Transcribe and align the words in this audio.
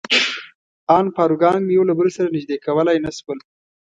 ان 0.97 1.05
پاروګان 1.17 1.59
مې 1.65 1.73
یو 1.77 1.83
له 1.89 1.93
بل 1.99 2.07
سره 2.17 2.33
نژدې 2.35 2.57
کولای 2.65 2.97
نه 3.05 3.11
شول. 3.17 3.39